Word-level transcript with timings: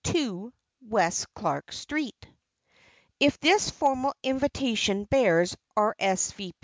2 0.05 0.51
West 0.81 1.31
Clark 1.35 1.71
Street." 1.71 2.25
If 3.19 3.37
this 3.39 3.69
formal 3.69 4.15
invitation 4.23 5.03
bears 5.03 5.55
"R. 5.77 5.95
s. 5.99 6.31
v. 6.31 6.55